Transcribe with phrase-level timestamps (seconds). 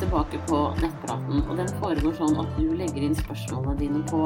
[0.00, 1.42] tilbake på nettpraten.
[1.46, 4.22] Og den foregår sånn at du legger inn spørsmålene dine på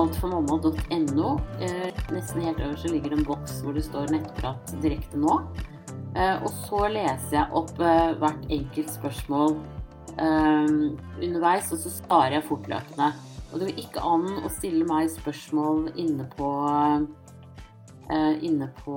[0.00, 1.32] altformamma.no.
[1.60, 5.40] Eh, nesten helt øverst ligger det en boks hvor det står 'nettprat direkte nå'.
[6.16, 9.60] Eh, og så leser jeg opp eh, hvert enkelt spørsmål
[10.20, 13.12] underveis, og så svarer jeg fortløpende.
[13.52, 16.50] Og det vil ikke an å stille meg spørsmål inne på
[18.42, 18.96] Inne på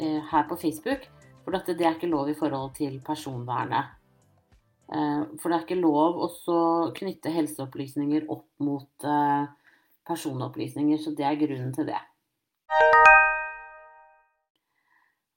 [0.00, 1.04] her på Facebook.
[1.44, 3.92] For dette, det er ikke lov i forhold til personvernet.
[4.88, 6.56] Eh, for det er ikke lov å
[6.96, 9.44] knytte helseopplysninger opp mot eh,
[10.08, 12.00] personopplysninger, så det er grunnen til det.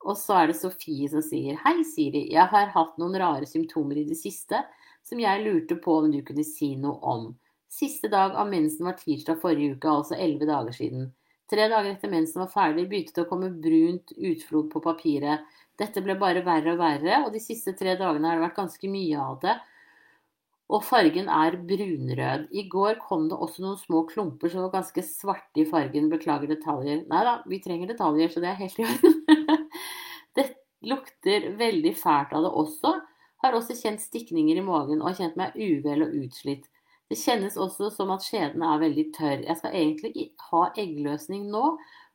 [0.07, 2.29] Og så er det Sofie som sier Hei, Siri.
[2.31, 4.61] Jeg har hatt noen rare symptomer i det siste
[5.07, 7.27] som jeg lurte på om du kunne si noe om.
[7.67, 11.09] Siste dag av mensen var tirsdag forrige uke, altså elleve dager siden.
[11.47, 15.47] Tre dager etter mensen var ferdig, begynte det å komme brunt utflod på papiret.
[15.79, 18.89] Dette ble bare verre og verre, og de siste tre dagene har det vært ganske
[18.91, 19.55] mye av det.
[20.67, 22.49] Og fargen er brunrød.
[22.51, 26.09] I går kom det også noen små klumper som var ganske svarte i fargen.
[26.11, 27.05] Beklager detaljer.
[27.07, 29.69] Nei da, vi trenger detaljer, så det er helt i orden.
[30.35, 30.49] det
[30.91, 32.97] lukter veldig fælt av det også.
[33.45, 36.67] Har også kjent stikninger i magen og har kjent meg uvel og utslitt.
[37.07, 39.45] Det kjennes også som at skjeden er veldig tørr.
[39.47, 41.65] Jeg skal egentlig ha eggløsning nå,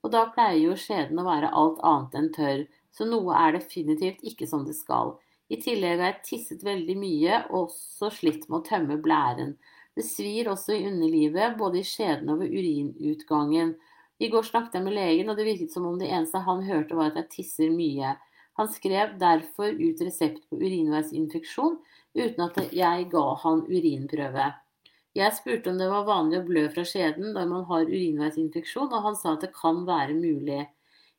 [0.03, 4.25] og da pleier jo skjeden å være alt annet enn tørr så noe er definitivt
[4.27, 5.17] ikke som det skal.
[5.53, 9.57] I tillegg har jeg tisset veldig mye og også slitt med å tømme blæren.
[9.97, 13.75] Det svir også i underlivet, både i skjeden og ved urinutgangen.
[14.23, 16.97] I går snakket jeg med legen, og det virket som om det eneste han hørte,
[16.97, 18.15] var at jeg tisser mye.
[18.61, 21.79] Han skrev derfor ut resept på urinveisinfeksjon,
[22.17, 24.48] uten at jeg ga han urinprøve.
[25.13, 29.05] Jeg spurte om det var vanlig å blø fra skjeden når man har urinveisinfeksjon, og
[29.07, 30.63] han sa at det kan være mulig.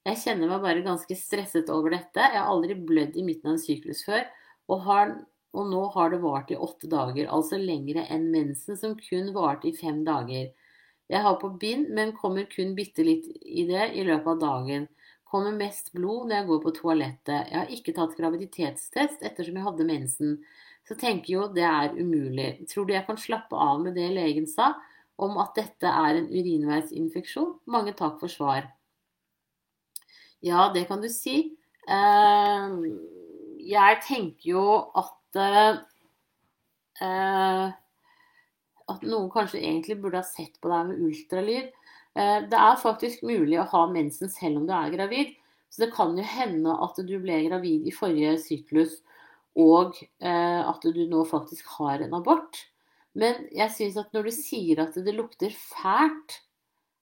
[0.03, 2.25] Jeg kjenner meg bare ganske stresset over dette.
[2.25, 4.25] Jeg har aldri blødd i midten av en syklus før,
[4.71, 5.13] og, har,
[5.53, 9.69] og nå har det vart i åtte dager, altså lengre enn mensen, som kun varte
[9.69, 10.49] i fem dager.
[11.13, 14.89] Jeg har på bind, men kommer kun bitte litt i det i løpet av dagen.
[15.29, 17.49] Kommer mest blod når jeg går på toalettet.
[17.51, 20.37] Jeg har ikke tatt graviditetstest ettersom jeg hadde mensen.
[20.87, 22.65] Så tenker jo det er umulig.
[22.71, 24.73] Tror du jeg kan slappe av med det legen sa,
[25.21, 27.53] om at dette er en urinveisinfeksjon?
[27.71, 28.67] Mange takk for svar.
[30.43, 31.53] Ja, det kan du si.
[31.87, 32.81] Ehm,
[33.63, 34.65] jeg tenker jo
[34.99, 35.79] at eh,
[38.93, 41.71] At noen kanskje egentlig burde ha sett på deg med ultralyd.
[42.19, 45.31] Eh, det er faktisk mulig å ha mensen selv om du er gravid.
[45.71, 48.99] Så det kan jo hende at du ble gravid i forrige syklus,
[49.59, 52.57] og eh, at du nå faktisk har en abort.
[53.13, 56.39] Men jeg syns at når du sier at det lukter fælt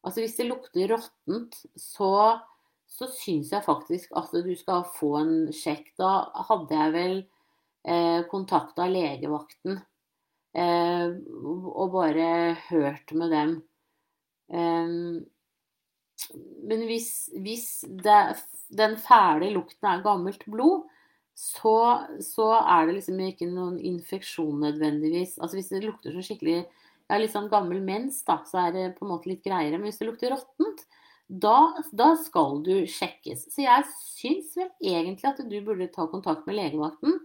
[0.01, 2.39] Altså hvis det lukter råttent, så
[2.91, 5.93] så syns jeg faktisk at du skal få en sjekk.
[5.99, 6.11] Da
[6.49, 7.17] hadde jeg vel
[7.87, 9.79] eh, kontakta legevakten
[10.57, 11.13] eh,
[11.71, 13.53] og bare hørt med dem.
[14.51, 14.97] Eh,
[16.67, 17.67] men hvis, hvis
[18.03, 18.19] det,
[18.77, 20.90] den fæle lukten er gammelt blod,
[21.41, 21.75] så,
[22.21, 25.39] så, er det liksom ikke noen infeksjon nødvendigvis.
[25.41, 28.83] Altså Hvis det lukter så skikkelig ja, litt sånn gammel mens, da, så er det
[28.99, 29.79] på en måte litt greiere.
[29.79, 30.85] Men hvis det lukter råttent,
[31.31, 33.47] da, da, skal du sjekkes.
[33.49, 37.17] Så jeg syns vel egentlig at du burde ta kontakt med legevakten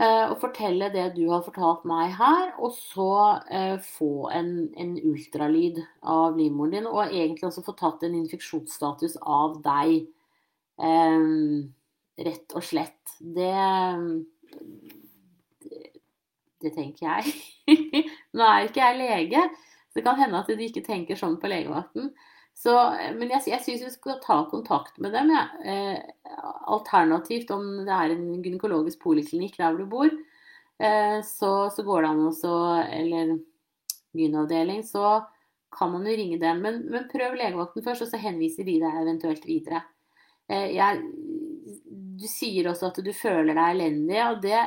[0.00, 3.12] eh, og fortelle det du har fortalt meg her, og så
[3.52, 9.20] eh, få en, en, ultralyd av livmoren din, og egentlig også få tatt en infeksjonsstatus
[9.22, 10.08] av deg.
[10.82, 11.28] Eh,
[12.26, 13.14] rett og slett.
[13.18, 13.52] Det,
[15.64, 15.82] det,
[16.64, 17.36] det tenker jeg.
[18.36, 19.44] Nå er ikke jeg lege,
[19.88, 22.12] så det kan hende at de ikke tenker sånn på legevakten.
[22.58, 22.72] Så,
[23.14, 25.30] men jeg, jeg syns vi skal ta kontakt med dem.
[25.30, 25.44] Ja.
[25.62, 30.10] Eh, alternativt om det er en gynekologisk poliklinikk der hvor du bor,
[30.82, 32.54] eh, så, så, går det an også
[32.98, 33.36] Eller
[34.18, 35.20] gynavdeling, så
[35.70, 36.64] kan man jo ringe dem.
[36.64, 39.84] Men, men, prøv legevakten først, og så henviser de deg eventuelt videre.
[40.50, 41.04] Eh, jeg,
[42.18, 44.60] du sier også at du føler deg elendig, og det,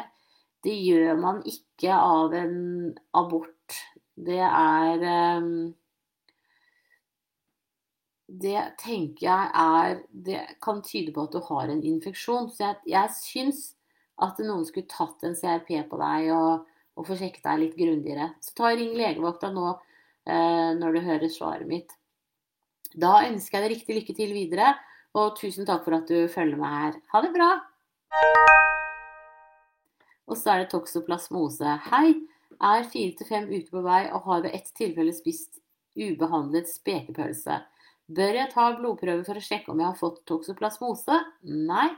[0.66, 2.58] det gjør man ikke av en
[3.18, 3.78] abort.
[4.22, 5.52] Det er eh,
[8.32, 12.50] det tenker jeg er Det kan tyde på at du har en infeksjon.
[12.52, 13.64] Så jeg, jeg syns
[14.22, 18.32] at noen skulle tatt en CRP på deg og, og få sjekket deg litt grundigere.
[18.44, 21.92] Så ta og ring legevakta nå eh, når du hører svaret mitt.
[22.92, 24.74] Da ønsker jeg deg riktig lykke til videre,
[25.18, 27.00] og tusen takk for at du følger meg her.
[27.14, 27.50] Ha det bra!
[30.32, 31.78] Og så er det toksoplasmose.
[31.90, 32.14] Hei!
[32.62, 35.60] Er fire til fem uker på vei og har ved ett tilfelle spist
[35.98, 37.58] ubehandlet spekepølse.
[38.12, 41.18] Bør jeg ta blodprøve for å sjekke om jeg har fått toksoplasmose?
[41.48, 41.90] Nei.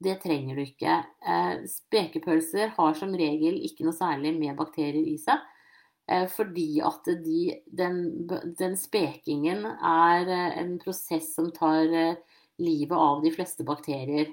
[0.00, 0.94] Det trenger du ikke.
[1.20, 5.42] Eh, spekepølser har som regel ikke noe særlig med bakterier i seg.
[6.08, 7.98] Eh, fordi at de, den,
[8.56, 11.92] den, spekingen er eh, en prosess som tar
[12.60, 14.30] livet av de fleste bakterier.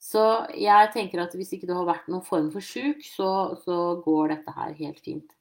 [0.00, 0.22] Så
[0.56, 4.32] jeg tenker at hvis ikke du har vært noen form for sjuk, så, så, går
[4.32, 5.36] dette her helt fint.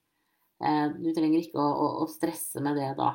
[0.99, 3.13] Du trenger ikke å, å, å stresse med det da.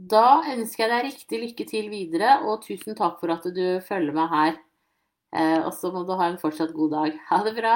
[0.00, 4.14] Da ønsker jeg deg riktig lykke til videre, og tusen takk for at du følger
[4.16, 4.54] meg her.
[5.36, 7.18] Eh, og så må du ha en fortsatt god dag.
[7.28, 7.74] Ha det bra.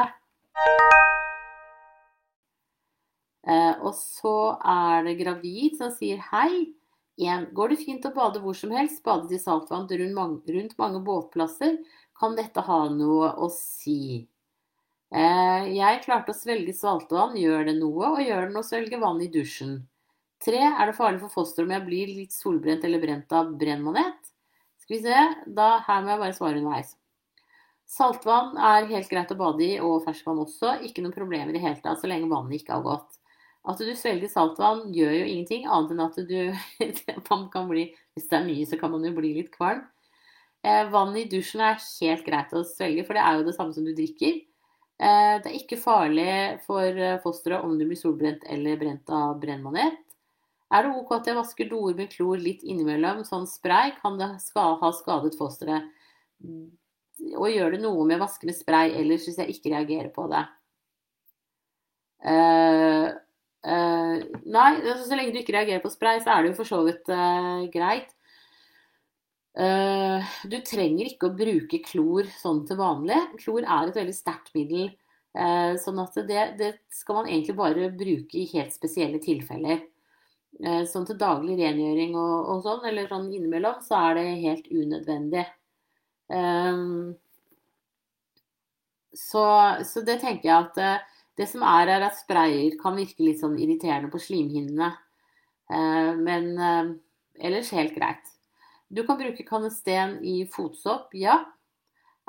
[3.45, 6.73] Eh, og så er det gravid som sier hei.
[7.17, 9.03] En, går det fint å bade hvor som helst?
[9.07, 11.77] Badet i saltvann rundt mange, rundt mange båtplasser?
[12.19, 14.27] Kan dette ha noe å si?
[15.15, 17.37] Eh, jeg klarte å svelge saltvann.
[17.39, 18.17] Gjør det noe?
[18.17, 19.79] Og gjør det noe å svelge vann i dusjen?
[20.45, 20.59] 3.
[20.67, 24.35] er det farlig for fosteret om jeg blir litt solbrent eller brent av brennmanet?
[24.83, 25.21] Skal vi se,
[25.57, 26.97] da her må jeg bare svare underveis.
[27.89, 30.75] Saltvann er helt greit å bade i, og ferskvann også.
[30.85, 33.21] Ikke noen problemer i det hele tatt så lenge vannet ikke har gått.
[33.65, 38.39] At du svelger saltvann gjør jo ingenting, annet enn at du kan bli, Hvis det
[38.39, 39.85] er mye, så kan man jo bli litt kvalm.
[40.65, 43.77] Eh, vann i dusjen er helt greit å svelge, for det er jo det samme
[43.77, 44.41] som du drikker.
[44.95, 46.29] Eh, det er ikke farlig
[46.65, 50.01] for eh, fosteret om du blir solbrent eller brent av brennmanet.
[50.75, 53.93] Er det ok at jeg vasker doer med klor litt innimellom, sånn spray?
[54.01, 55.91] Kan det ha skadet fosteret?
[57.37, 60.27] Og gjør det noe med å vaske med spray ellers hvis jeg ikke reagerer på
[60.33, 60.43] det?
[62.25, 62.64] Uh,
[64.45, 66.83] nei, altså, så lenge du ikke reagerer på spray, så er det jo for så
[66.87, 68.13] vidt uh, greit.
[69.55, 73.21] du trenger ikke å bruke klor sånn til vanlig.
[73.39, 74.89] Klor er et veldig sterkt middel.
[75.79, 79.79] sånn at det, det skal man egentlig bare bruke i helt spesielle tilfeller.
[80.63, 84.69] Uh, sånn til daglig rengjøring og, og, sånn, eller sånn innimellom, så er det helt
[84.71, 85.43] unødvendig.
[86.31, 87.17] Um,
[89.15, 89.43] så,
[89.87, 93.41] så, det tenker jeg at uh, det som er, er at sprayer kan virke litt
[93.43, 94.93] sånn irriterende på slimhinnene.
[95.73, 96.93] Uh, men uh,
[97.41, 98.31] ellers helt greit.
[98.95, 101.41] Du kan bruke kanesten i fotsopp, ja.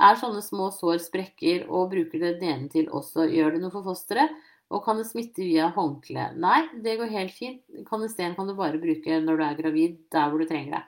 [0.02, 4.34] Er sånne små sår sprekker og bruker det nedentil også, gjør det noe for fosteret?
[4.74, 6.32] Og kan det smitte via håndkle?
[6.42, 7.62] Nei, det går helt fint.
[7.88, 10.84] Kanesten kan du bare bruke når du er gravid, der hvor du trenger det.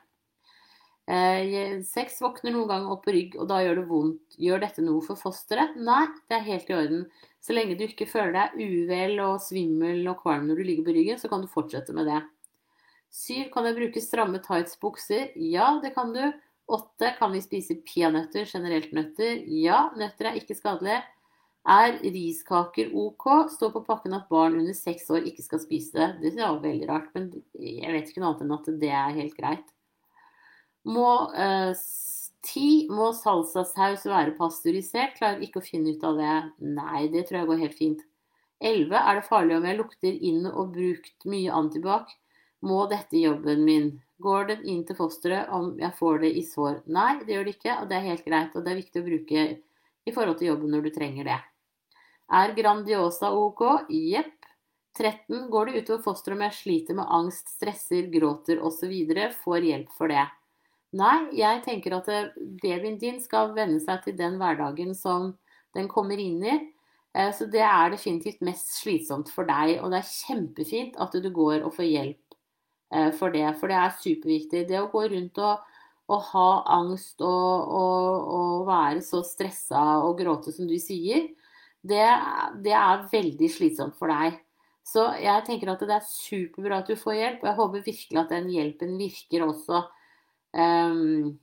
[1.07, 4.38] Eh, sex våkner noen ganger opp på rygg, og da gjør det vondt.
[4.44, 5.77] Gjør dette noe for fosteret?
[5.80, 7.06] Nei, det er helt i orden.
[7.39, 10.98] Så lenge du ikke føler deg uvel og svimmel og kvalm når du ligger på
[10.98, 12.19] ryggen, så kan du fortsette med det.
[13.07, 15.31] Syv, kan jeg bruke stramme tights bukser?
[15.39, 16.25] Ja, det kan du.
[16.68, 19.39] Åtte, kan vi spise peanøtter, generelt nøtter?
[19.48, 21.00] Ja, nøtter er ikke skadelige.
[21.68, 23.48] Er riskaker ok?
[23.56, 26.36] Står på pakken at barn under seks år ikke skal spise det.
[26.36, 29.39] Det var veldig rart, men jeg vet ikke noe annet enn at det er helt
[29.39, 29.74] greit.
[30.88, 31.74] Må, eh,
[32.48, 35.18] ti, må salsasaus være pasteurisert?
[35.18, 36.36] Klarer ikke å finne ut av det.
[36.63, 38.06] Nei, det tror jeg går helt fint.
[38.63, 38.95] 11.
[38.98, 42.13] Er det farlig om jeg lukter inn og brukt mye antibac?
[42.66, 43.92] Må dette jobben min?
[44.24, 46.80] Går den inn til fosteret om jeg får det i sår?
[46.89, 48.56] Nei, det gjør det ikke, og det er helt greit.
[48.56, 49.45] Og det er viktig å bruke
[50.07, 51.38] i forhold til jobben når du trenger det.
[52.34, 53.92] Er Grandiosa ok?
[53.92, 54.34] Jepp.
[54.98, 55.51] 13.
[55.54, 58.96] Går det utover fosteret om jeg sliter med angst, stresser, gråter osv.?
[59.44, 60.25] Får hjelp for det.
[60.96, 62.29] Nei, jeg tenker at eh,
[62.62, 65.34] babyen din skal venne seg til den hverdagen som
[65.75, 66.56] den kommer inn i.
[67.17, 69.82] Eh, så det er definitivt mest slitsomt for deg.
[69.82, 72.38] Og det er kjempefint at du går og får hjelp
[72.94, 73.50] eh, for det.
[73.60, 74.63] For det er superviktig.
[74.70, 75.65] Det å gå rundt og,
[76.08, 81.27] og ha angst og, og, og være så stressa og gråte som du sier,
[81.88, 82.08] det,
[82.63, 84.39] det, er veldig slitsomt for deg.
[84.88, 88.20] Så jeg tenker at det er superbra at du får hjelp, og jeg håper virkelig
[88.22, 89.84] at den hjelpen virker også.
[90.57, 91.37] Um,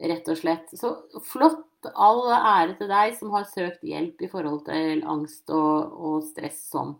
[0.00, 0.74] rett og slett.
[0.78, 0.96] Så
[1.28, 1.62] flott.
[1.84, 6.62] All ære til deg som har søkt hjelp i forhold til angst og, og stress
[6.70, 6.94] sånn.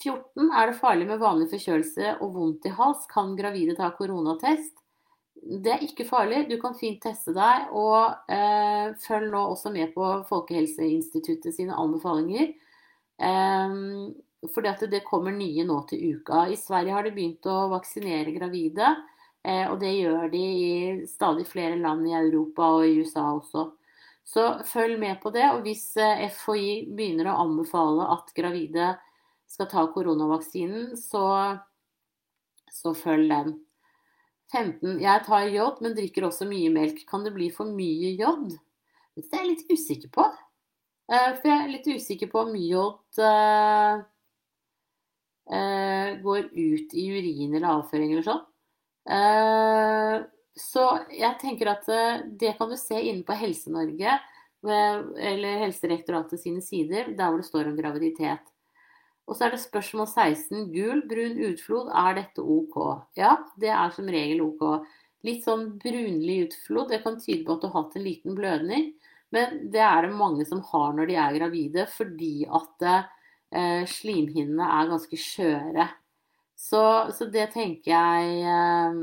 [0.00, 0.48] 14.
[0.48, 3.04] Er det farlig med vanlig forkjølelse og vondt i hals?
[3.12, 4.74] Kan gravide ta koronatest?
[5.36, 6.46] Det er ikke farlig.
[6.50, 7.68] Du kan fint teste deg.
[7.76, 12.54] Og eh, følg nå også med på Folkehelseinstituttet sine anbefalinger.
[13.20, 13.76] Eh,
[14.54, 16.46] fordi det kommer nye nå til uka.
[16.48, 18.94] I Sverige har de begynt å vaksinere gravide.
[19.46, 20.70] Eh, og det gjør de i
[21.06, 23.68] stadig flere land i Europa og i USA også.
[24.26, 25.44] Så følg med på det.
[25.54, 28.96] Og hvis eh, FHI begynner å anbefale at gravide
[29.46, 31.26] skal ta koronavaksinen, så,
[32.74, 33.54] så følg den.
[34.50, 34.98] 15.
[35.02, 37.04] Jeg tar jod, men drikker også mye melk.
[37.06, 38.50] Kan det bli for mye jod?
[39.14, 40.26] Det er jeg litt usikker på.
[41.06, 43.22] Eh, for jeg er litt usikker på om jod
[46.26, 48.40] går ut i urin eller avføring eller sånn.
[49.06, 50.82] Uh, Så
[51.12, 54.14] jeg tenker at eh, det kan du se inne på Helse-Norge,
[54.64, 58.48] eller Helsedirektoratet sine sider, der hvor det står om graviditet.
[59.28, 60.70] Og så er det spørsmål 16.
[60.72, 62.78] Gul, brun utflod, er dette OK?
[63.18, 64.64] Ja, det er som regel OK.
[65.26, 68.88] Litt sånn brunlig utflod, det kan tyde på at du har hatt en liten blødning.
[69.34, 74.72] Men det er det mange som har når de er gravide, fordi at eh, slimhinnene
[74.80, 75.88] er ganske skjøre.
[76.56, 76.82] Så,
[77.12, 79.00] så, det tenker jeg eh,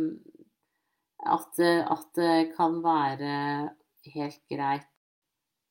[1.30, 3.70] at, at, det kan være
[4.16, 4.90] helt greit.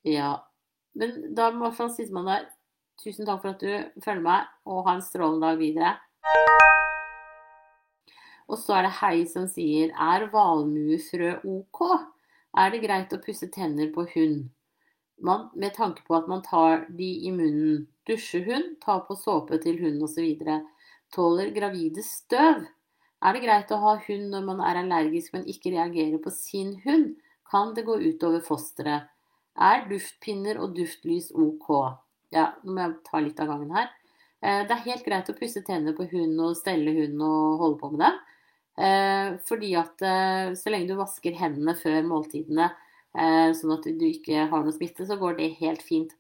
[0.07, 0.37] Ja.
[0.95, 2.49] Men da må man si man der.
[3.03, 5.95] Tusen takk for at du følger meg, og ha en strålende dag videre.
[8.53, 11.81] Og så er det Hei som sier Er valmuefrø ok?
[12.59, 14.51] Er det greit å pusse tenner på hund?
[15.23, 17.87] Man, med tanke på at man tar de i munnen.
[18.09, 20.27] Dusjer hund, tar på såpe til hund osv.
[21.13, 22.63] Tåler gravide støv?
[23.23, 26.79] Er det greit å ha hund når man er allergisk, men ikke reagerer på sin
[26.87, 27.13] hund?
[27.51, 29.11] Kan det gå utover fosteret?
[29.53, 31.69] Er duftpinner og duftlys ok?
[32.33, 33.91] Ja, nå må jeg ta litt av gangen her.
[34.43, 37.79] Eh, det er helt greit å pusse tennene på hund og stelle hund og holde
[37.83, 38.13] på med det.
[38.83, 42.73] Eh, fordi at eh, så lenge du vasker hendene før måltidene,
[43.13, 46.15] sånn at du ikke har noe smitte, så går det helt fint.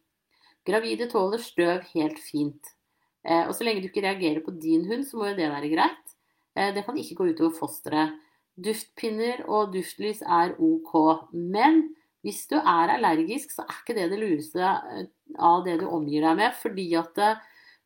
[0.68, 2.74] Gravide tåler støv helt fint.
[3.22, 6.14] Og så lenge du ikke reagerer på din hund, så må jo det være greit.
[6.74, 8.16] Det kan ikke gå utover fosteret.
[8.58, 10.92] Duftpinner og duftlys er ok.
[11.32, 11.84] Men
[12.22, 15.08] hvis du er allergisk, så er ikke det det lureste eh,
[15.42, 16.58] av det du omgir deg med.
[16.60, 17.40] Fordi at eh,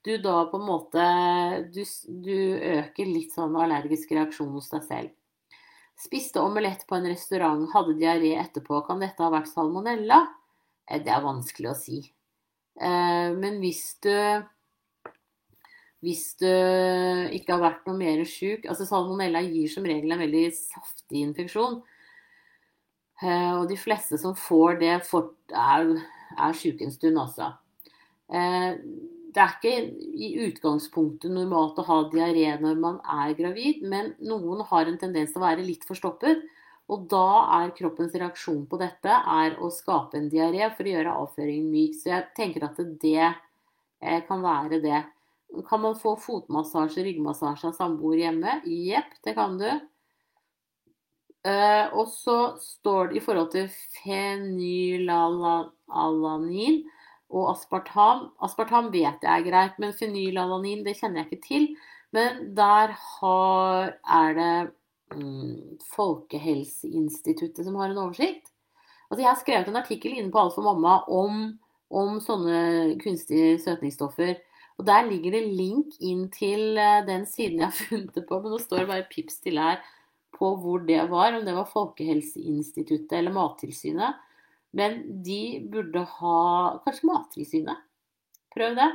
[0.07, 1.05] du da på en måte
[1.75, 1.81] Du,
[2.23, 5.14] du øker litt sånn allergisk reaksjon hos deg selv.
[5.97, 8.83] Spiste omelett på en restaurant, hadde diaré etterpå.
[8.85, 10.21] Kan dette ha vært salmonella?
[10.85, 12.02] Eh, det er vanskelig å si.
[12.76, 14.12] Men hvis du
[16.05, 20.47] hvis du ikke har vært noe mer sjuk altså Salmonella gir som regel en veldig
[20.55, 21.81] saftig infeksjon.
[23.25, 25.93] Eh, og de fleste som får det, er,
[26.37, 27.55] er sjuke en stund, altså.
[28.29, 28.76] Eh,
[29.37, 29.73] det er ikke
[30.17, 35.33] i utgangspunktet normalt å ha diaré når man er gravid, men noen har en tendens
[35.33, 36.45] til å være litt forstoppet.
[36.93, 37.26] Og da
[37.59, 41.99] er kroppens reaksjon på dette er å skape en diaré for å gjøre avføringen myk.
[41.99, 45.03] Så jeg tenker at det eh, kan være det.
[45.69, 48.53] Kan man få fotmassasje, ryggmassasje av samboer hjemme?
[48.67, 49.71] Jepp, det kan du.
[51.47, 53.69] Uh, og så står det i forhold til
[54.00, 56.81] fenylalanin
[57.31, 61.65] og aspartam Aspartam vet jeg er greit, men fenylalanin det kjenner jeg ikke til.
[62.15, 64.71] Men der har, er det
[65.15, 68.47] um, Folkehelseinstituttet som har en oversikt.
[69.11, 71.33] Altså jeg har skrevet en artikkel inne på Alt for mamma om,
[71.95, 72.59] om sånne
[73.03, 74.35] kunstige søtningsstoffer.
[74.76, 78.40] Og Der ligger det link inn til uh, den siden jeg har funnet det på,
[78.42, 79.80] men nå står det bare pips til her
[80.37, 84.18] på hvor det var, om det var Folkehelseinstituttet eller Mattilsynet.
[84.76, 86.40] Men de burde ha
[86.85, 87.80] Kanskje Mattilsynet?
[88.52, 88.90] Prøv det.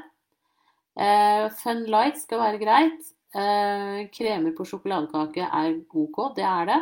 [0.99, 3.13] Uh, Fun Light skal være greit.
[3.31, 6.81] Uh, kremer på sjokoladekake er OK, det er det.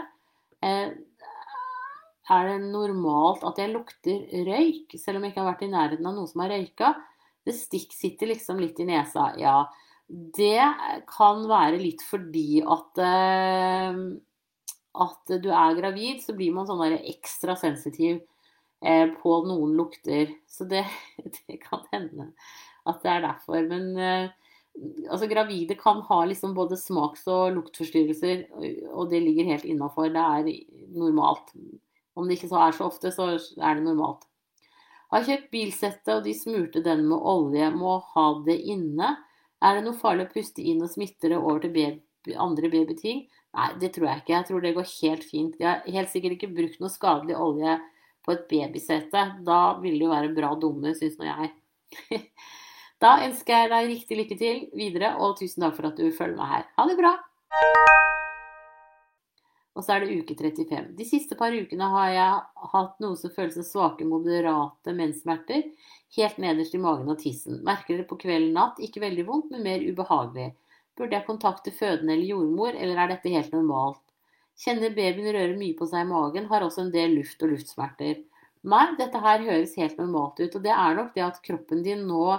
[0.66, 0.90] Uh,
[2.30, 6.10] er det normalt at jeg lukter røyk, selv om jeg ikke har vært i nærheten
[6.10, 6.92] av noen som har røyka?
[7.50, 9.32] Det stikk sitter liksom litt i nesa.
[9.42, 9.64] Ja,
[10.08, 10.62] det
[11.10, 14.02] kan være litt fordi at eh,
[15.00, 18.20] at du er gravid, så blir man sånn ekstra sensitiv
[18.82, 20.34] eh, på noen lukter.
[20.50, 20.86] Så det,
[21.48, 22.32] det, kan hende
[22.90, 23.62] at det er derfor.
[23.70, 24.32] Men eh,
[25.10, 28.48] altså, gravide kan ha liksom både smaks- og luktforstyrrelser,
[28.94, 30.12] og det ligger helt innafor.
[30.14, 30.50] Det er
[30.98, 31.54] normalt.
[32.18, 34.26] Om det ikke så er så ofte, så er det normalt.
[35.10, 37.70] Har kjøpt bilsettet, og de smurte den med olje.
[37.74, 39.16] Må ha det inne.
[39.60, 43.26] Er det noe farlig å puste inn og smitte det over til baby, andre babyting?
[43.58, 44.36] Nei, det tror jeg ikke.
[44.36, 45.58] Jeg tror det går helt fint.
[45.58, 47.80] De har helt sikkert ikke brukt noe skadelig olje
[48.26, 49.26] på et babysete.
[49.48, 51.52] Da ville det jo være bra dumme, syns nå jeg.
[53.04, 56.38] da ønsker jeg deg riktig lykke til videre, og tusen takk for at du følger
[56.38, 56.72] meg her.
[56.78, 57.18] Ha det bra!
[59.80, 60.90] Og så er det uke 35.
[60.98, 65.70] De siste par ukene har jeg hatt noe som føles som svake, moderate menssmerter
[66.18, 67.62] helt nederst i magen og tissen.
[67.64, 68.82] Merker det på kvelden natt.
[68.84, 70.50] Ikke veldig vondt, men mer ubehagelig.
[71.00, 74.04] Burde jeg kontakte fødende eller jordmor, eller er dette helt normalt?
[74.60, 78.20] Kjenner babyen røre mye på seg i magen, har også en del luft og luftsmerter.
[78.68, 82.04] Nei, dette her høres helt normalt ut, og det er nok det at kroppen din
[82.10, 82.34] nå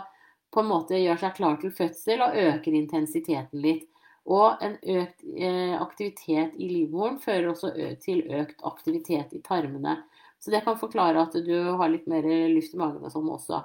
[0.52, 3.86] på en måte gjør seg klar til fødsel og øker intensiteten litt.
[4.28, 7.72] Og en økt eh, aktivitet i livmoren fører også
[8.04, 9.96] til økt aktivitet i tarmene.
[10.40, 13.62] Så det kan forklare at du har litt mer luft i magen og sånn også.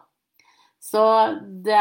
[0.85, 1.01] Så
[1.65, 1.77] det,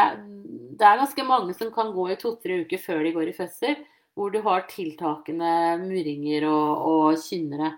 [0.79, 3.75] det, er ganske mange som kan gå i to-tre uker før de går i fødsel,
[4.15, 5.51] hvor du har tiltakende
[5.83, 7.73] murringer og, og kynnere.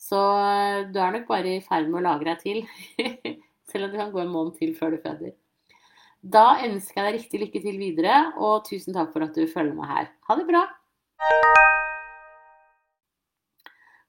[0.00, 2.62] Så eh, du er nok bare i ferd med å lage deg til.
[3.70, 5.36] Selv om det kan gå en måned til før du føder.
[6.24, 9.76] Da ønsker jeg deg riktig lykke til videre, og tusen takk for at du følger
[9.76, 10.06] meg her.
[10.24, 10.62] Ha det bra!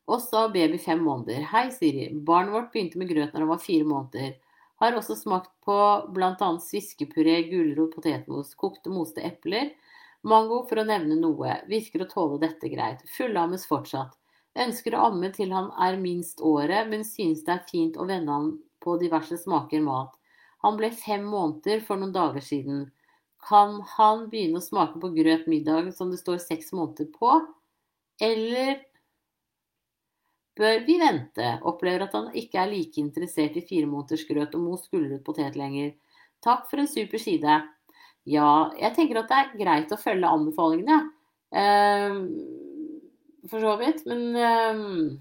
[0.08, 1.44] Og så baby fem måneder.
[1.52, 2.08] Hei, Siri.
[2.14, 4.32] Barnet vårt begynte med grøt når han var fire måneder.
[4.80, 5.76] Har også smakt på
[6.16, 6.50] bl.a.
[6.64, 9.74] sviskepuré, gulrot, potetmos, kokte moste epler,
[10.24, 11.60] mango for å nevne noe.
[11.68, 13.04] Virker å tåle dette greit.
[13.18, 14.16] Fullammes fortsatt.
[14.56, 18.32] Ønsker å amme til han er minst året, men synes det er fint å vende
[18.32, 20.16] han på diverse smaker mat.
[20.66, 22.88] Han ble fem måneder for noen dager siden.
[23.46, 27.38] Kan han begynne å smake på grøt middag som det står seks måneder på?
[28.26, 28.80] Eller
[30.58, 31.52] bør vi vente?
[31.68, 35.60] Opplever at han ikke er like interessert i fire måneders grøt og mos gulrot potet
[35.60, 35.94] lenger.
[36.46, 37.60] Takk for en super side.
[38.26, 41.12] Ja, jeg tenker at det er greit å følge anbefalingene, ja.
[41.56, 42.16] Uh,
[43.46, 44.02] for så vidt.
[44.10, 45.20] Men um,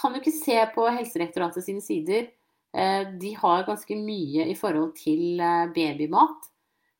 [0.00, 2.26] kan du ikke se på Helsedirektoratet sine sider?
[2.72, 6.48] Uh, de har ganske mye i forhold til uh, babymat.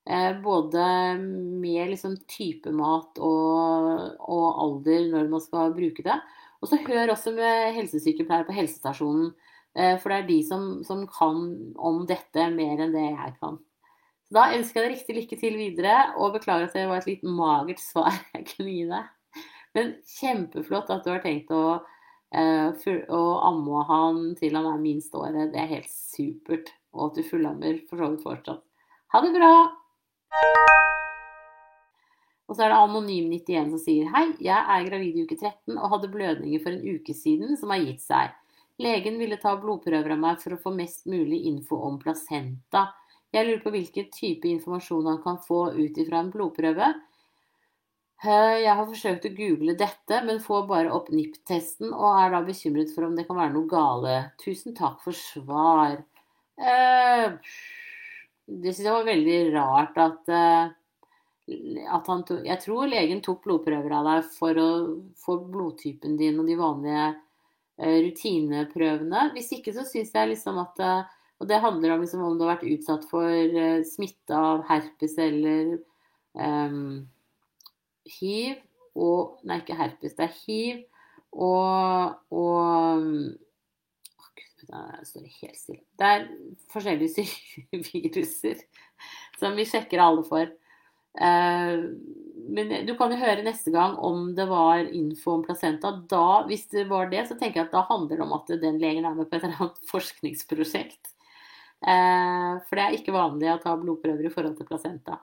[0.02, 0.84] Uh, både
[1.62, 6.18] med liksom type mat og, og, alder når man skal bruke det.
[6.62, 9.32] Og så hør også med helsesykepleiere på helsestasjonen.
[9.72, 11.38] For det er de som, som kan
[11.80, 13.56] om dette mer enn det jeg kan.
[14.28, 17.08] Så da ønsker jeg deg riktig lykke til videre, og beklager at det var et
[17.08, 19.40] litt magert svar jeg kunne gi deg.
[19.76, 21.80] Men kjempeflott at du har tenkt å,
[22.34, 25.52] uh, å amme han til han er minst året.
[25.52, 26.72] Det er helt supert.
[26.92, 28.64] Og at du fullammer for så vidt fortsatt.
[29.12, 29.52] Ha det bra!
[32.48, 35.92] Og så er det Anonym91 som sier Hei, jeg er gravid i uke 13 og
[35.94, 38.34] hadde blødninger for en uke siden som har gitt seg.
[38.82, 42.90] Legen ville ta blodprøver av meg for å få mest mulig info om placenta.
[43.32, 46.90] Jeg lurer på hvilken type informasjon han kan få ut ifra en blodprøve.
[48.22, 52.42] Eh, jeg har forsøkt å google dette, men får bare opp NIPT-testen og er da
[52.46, 54.12] bekymret for om det kan være noe gale.
[54.38, 55.96] Tusen takk for svar.
[56.54, 57.32] Eh,
[58.46, 60.70] det synes jeg var veldig rart at, eh,
[61.90, 64.68] at han tok Jeg tror legen tok blodprøver av deg for å
[65.18, 67.08] få blodtypen din og de vanlige
[67.82, 69.32] rutineprøvene.
[69.34, 71.08] Hvis ikke så syns jeg liksom at
[71.40, 75.80] Og det handler om liksom om du har vært utsatt for smitte av herpes eller
[76.38, 77.08] um,
[78.18, 78.60] hiv
[78.98, 80.16] og Nei, ikke herpes.
[80.18, 80.82] Det er hiv
[81.32, 83.06] og, og
[84.20, 85.84] å, Gud, det står helt stille.
[85.98, 86.26] Det er
[86.72, 87.24] forskjellige
[87.88, 88.66] viruser
[89.40, 90.52] som vi sjekker alle for.
[91.12, 91.92] Uh,
[92.52, 95.94] men du kan jo høre neste gang om det var info om placenta.
[96.10, 98.80] Da, hvis det var det, så tenker jeg at da handler det om at den
[98.82, 101.14] legen er med på et eller annet forskningsprosjekt.
[101.82, 105.16] Uh, for det er ikke vanlig å ta blodprøver i forhold til placenta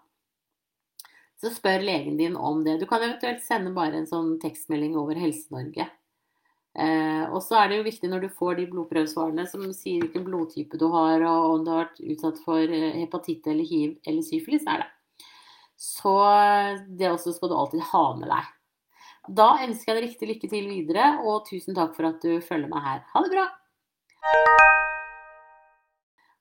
[1.39, 2.79] så spør legen din om det.
[2.81, 5.87] Du kan eventuelt sende bare en sånn tekstmelding over Helse-Norge.
[6.79, 10.27] Eh, og så er det jo viktig når du får de blodprøvesvarene som sier hvilken
[10.27, 14.25] blodtype du har, og om du har vært utsatt for eh, hepatitt eller hiv eller
[14.25, 14.89] syfilis, er det.
[15.79, 16.13] Så
[16.99, 18.55] det også skal du alltid ha med deg.
[19.39, 22.71] Da ønsker jeg deg riktig lykke til videre, og tusen takk for at du følger
[22.71, 23.03] meg her.
[23.13, 23.47] Ha det bra!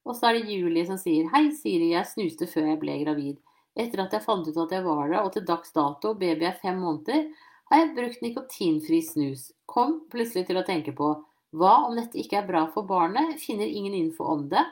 [0.09, 3.37] Og så er det Julie som sier Hei, Siri, jeg snuste før jeg ble gravid.
[3.79, 6.59] Etter at jeg fant ut at jeg var det, og til dags dato, baby er
[6.59, 7.29] fem måneder,
[7.71, 9.51] har jeg brukt nikotinfri snus.
[9.71, 11.13] Kom plutselig til å tenke på
[11.57, 14.65] hva om dette ikke er bra for barnet, finner ingen info om det.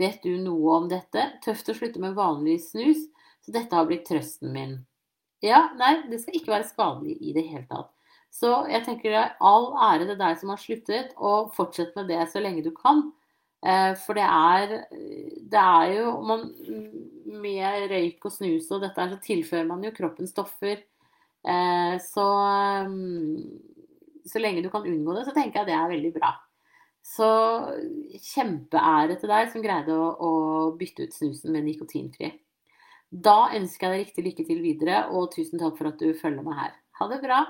[0.00, 1.26] Vet du noe om dette?
[1.44, 3.02] Tøft å slutte med vanlig snus,
[3.44, 4.78] så dette har blitt trøsten min.
[5.44, 7.90] Ja, nei, det skal ikke være skadelig i det hele tatt.
[8.32, 12.22] Så jeg tenker det all ære til deg som har sluttet, og fortsett med det
[12.32, 13.10] så lenge du kan.
[13.62, 14.76] Eh, for det er,
[15.52, 16.46] det er jo man,
[17.26, 20.82] Med røyk og snus og dette så tilfører man jo kroppen stoffer.
[21.42, 22.26] Eh, så
[24.24, 26.32] så lenge du kan unngå det, så tenker jeg det er veldig bra.
[27.02, 27.28] Så
[28.22, 30.32] kjempeære til deg som greide å, å
[30.78, 32.30] bytte ut snusen med nikotinfri.
[33.12, 36.46] Da ønsker jeg deg riktig lykke til videre, og tusen takk for at du følger
[36.46, 36.78] meg her.
[37.00, 37.42] Ha det bra!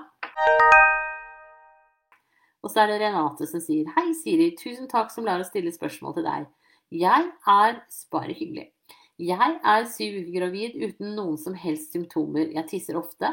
[2.63, 4.53] Og så er det Renate som sier Hei, Siri.
[4.59, 6.45] Tusen takk som lar oss stille spørsmål til deg.
[6.93, 7.79] Jeg er
[8.13, 8.69] Bare hyggelig.
[9.23, 12.49] Jeg er syv uker gravid uten noen som helst symptomer.
[12.51, 13.29] Jeg tisser ofte.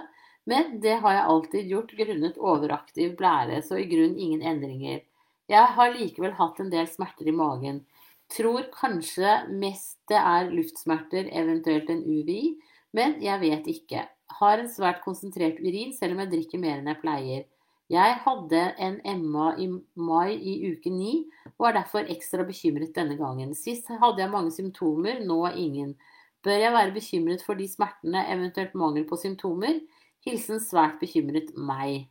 [0.48, 5.02] Men det har jeg alltid gjort grunnet overaktiv blære, så i grunn ingen endringer.
[5.50, 7.82] Jeg har likevel hatt en del smerter i magen.
[8.30, 12.54] Tror kanskje mest det er luftsmerter, eventuelt en UVI,
[12.96, 14.04] men jeg vet ikke.
[14.40, 17.48] Har en svært konsentrert urin selv om jeg drikker mer enn jeg pleier.
[17.90, 19.66] Jeg hadde en MA i
[19.98, 21.14] mai i uke 9
[21.60, 23.52] og er derfor ekstra bekymret denne gangen.
[23.54, 25.92] Sist hadde jeg mange symptomer, nå ingen.
[26.40, 29.82] Bør jeg være bekymret for de smertene, eventuelt mangel på symptomer?
[30.24, 32.06] Hilsen svært bekymret meg.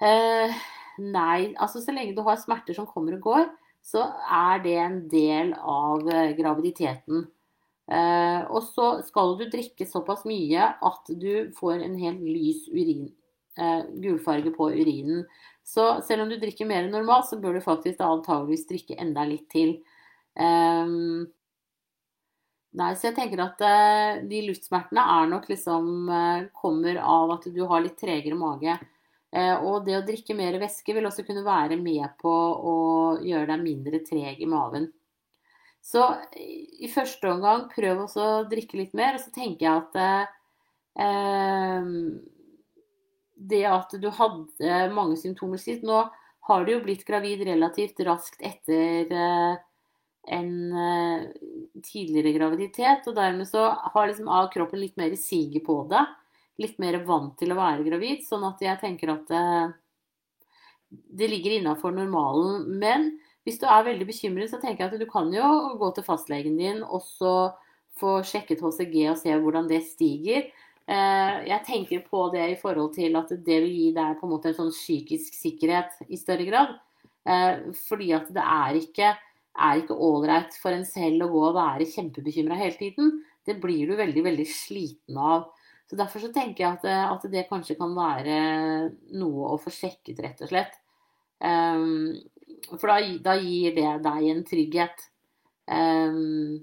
[0.00, 0.54] Eh,
[0.98, 3.50] nei, altså så lenge du har smerter som kommer og går,
[3.84, 7.26] så er det en del av eh, graviditeten.
[7.88, 13.08] Eh, og så skal du drikke såpass mye at du får en helt lys urin,
[13.56, 15.24] eh, gulfarge på urinen.
[15.68, 19.26] Så selv om du drikker mer enn normalt, så bør du faktisk antageligvis drikke enda
[19.28, 19.74] litt til.
[20.32, 21.26] Um,
[22.78, 27.50] nei, så jeg tenker at uh, de luftsmertene er nok liksom uh, kommer av at
[27.52, 28.78] du har litt tregere mage.
[29.28, 32.78] Uh, og det å drikke mer væske vil også kunne være med på å
[33.20, 34.88] gjøre deg mindre treg i maven.
[35.84, 36.00] Så
[36.32, 39.94] i første omgang prøv også å drikke litt mer, og så tenker jeg at
[43.38, 46.02] det at du hadde mange symptomer sist Nå
[46.48, 49.12] har du jo blitt gravid relativt raskt etter
[50.28, 50.54] en
[51.84, 56.02] tidligere graviditet, og dermed så har liksom av kroppen litt mer siget på det.
[56.58, 59.44] Litt mer vant til å være gravid, sånn at jeg tenker at det,
[61.20, 62.64] det ligger innafor normalen.
[62.80, 63.10] Men
[63.46, 66.58] hvis du er veldig bekymret, så tenker jeg at du kan jo gå til fastlegen
[66.60, 67.34] din og så
[67.98, 70.48] få sjekket HCG og se hvordan det stiger.
[70.88, 74.32] Eh, jeg tenker på det i forhold til at det vil gi deg på en
[74.32, 76.76] måte en sånn psykisk sikkerhet i større grad.
[77.28, 79.10] Eh, fordi at det er ikke
[79.58, 83.16] er ikke ålreit for en selv å gå og være kjempebekymra hele tiden.
[83.44, 85.48] Det blir du veldig, veldig sliten av.
[85.90, 88.36] Så Derfor så tenker jeg at, at, det kanskje kan være
[89.18, 90.76] noe å få sjekket, rett og slett.
[91.42, 92.14] Um,
[92.76, 95.04] for da, da, gir det deg en trygghet.
[95.66, 96.60] Um,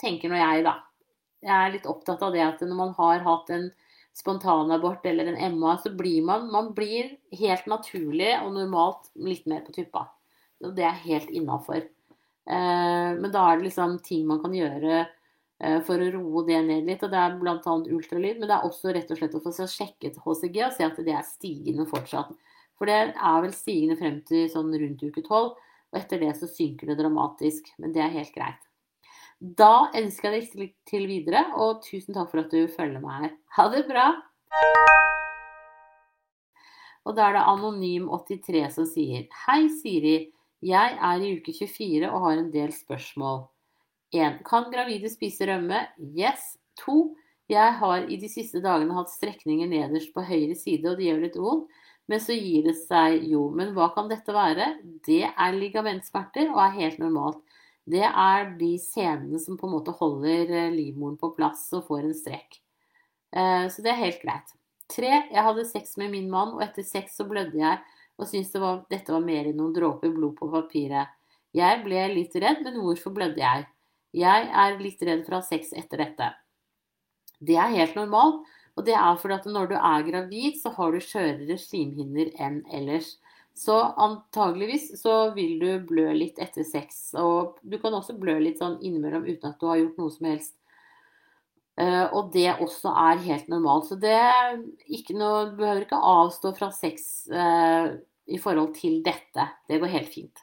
[0.00, 0.78] tenker nå jeg, da
[1.44, 3.68] jeg er litt opptatt av det at når man har hatt en
[4.14, 9.64] spontanabort eller en MA, så blir man, man blir helt naturlig og normalt litt mer
[9.66, 10.06] på tuppa.
[10.64, 11.82] Og det er helt innafor.
[12.46, 16.60] Eh, men da er det liksom ting man kan gjøre eh, for å roe det
[16.68, 17.02] ned litt.
[17.02, 17.58] Og det er bl.a.
[17.98, 21.00] ultralyd, men det er også rett og slett å få sjekket HCG og se at
[21.02, 22.30] det er stigende fortsatt.
[22.78, 25.58] For det er vel stigende frem til sånn rundt uke tolv,
[25.94, 27.74] og etter det så synker det dramatisk.
[27.82, 28.63] Men det er helt greit.
[29.44, 33.26] Da ønsker jeg deg lykke til videre, og tusen takk for at du følger meg
[33.26, 33.32] her.
[33.58, 34.04] Ha det bra!
[37.04, 40.14] Og da er det Anonym83 som sier Hei, Siri.
[40.64, 43.42] Jeg er i uke 24 og har en del spørsmål.
[44.16, 44.40] 1.
[44.48, 45.82] Kan gravide spise rømme?
[46.00, 46.54] Yes.
[46.80, 46.96] 2.
[47.52, 51.20] Jeg har i de siste dagene hatt strekninger nederst på høyre side, og det gjør
[51.26, 51.82] litt vondt.
[52.08, 53.50] Men så gir det seg jo.
[53.52, 54.78] Men hva kan dette være?
[55.04, 57.43] Det er ligamentsmerter og er helt normalt
[57.90, 62.06] det er de scenene som på en måte holder eh, livmoren på plass og får
[62.06, 62.60] en strekk.
[63.36, 64.54] Eh, så det er helt greit.
[64.90, 67.82] Tre, jeg hadde sex med min mann, og etter sex så blødde jeg
[68.18, 71.10] og syntes det dette var mer enn noen dråper blod på papiret.
[71.54, 73.66] Jeg ble litt redd, men hvorfor blødde jeg?
[74.14, 76.30] Jeg er litt redd for å ha sex etter dette.
[77.42, 78.44] Det er helt normalt,
[78.74, 82.62] og det er fordi at når du er gravid, så har du skjørere slimhinner enn
[82.74, 83.16] ellers.
[83.54, 87.12] Så antageligvis så vil du blø litt etter sex.
[87.14, 90.26] Og du kan også blø litt sånn innimellom uten at du har gjort noe som
[90.26, 90.56] helst.
[91.78, 93.86] Uh, og det også er helt normalt.
[93.86, 94.18] Så det
[94.90, 97.94] ikke noe, du behøver ikke avstå fra sex uh,
[98.26, 99.46] i forhold til dette.
[99.70, 100.42] Det går helt fint.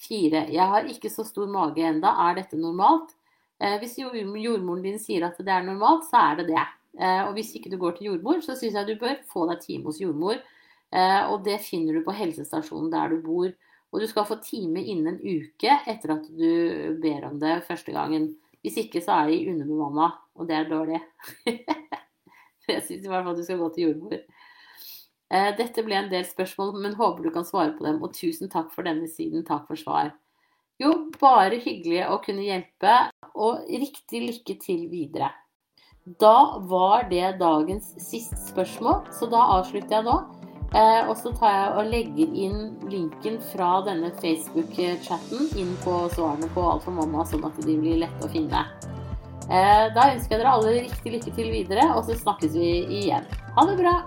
[0.00, 0.46] Fire.
[0.52, 2.12] Jeg har ikke så stor mage enda.
[2.24, 3.12] Er dette normalt?
[3.60, 6.66] Uh, hvis jordmoren din sier at det er normalt, så er det det.
[6.94, 9.90] og hvis ikke du går til jordmor, så syns jeg du bør få deg time
[9.90, 10.53] hos jordmor Eh,
[10.94, 13.50] og det finner du på helsestasjonen der du bor.
[13.94, 17.94] Og du skal få time innen en uke etter at du ber om det første
[17.94, 18.32] gangen.
[18.64, 21.00] Hvis ikke så er de underbemanna, og det er dårlig.
[22.70, 24.18] jeg syns i hvert fall du skal gå til jordmor.
[25.34, 28.00] Eh, dette ble en del spørsmål, men håper du kan svare på dem.
[28.02, 29.46] Og tusen takk for denne siden.
[29.46, 30.10] Takk for svar.
[30.82, 32.96] Jo, bare hyggelig å kunne hjelpe,
[33.38, 35.30] og riktig lykke til videre.
[36.20, 40.16] Da var det dagens siste spørsmål, så da avslutter jeg nå.
[40.74, 42.58] Eh, og så tar jeg og legger inn
[42.90, 48.02] linken fra denne Facebook-chatten inn på svarene på Alt for mamma, sånn at de blir
[48.02, 48.64] lette å finne.
[49.44, 52.72] Eh, da ønsker jeg dere alle riktig lykke til videre, og så snakkes vi
[53.04, 53.28] igjen.
[53.54, 53.98] Ha det bra!